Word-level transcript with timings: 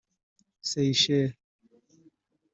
Seychelles 0.69 1.31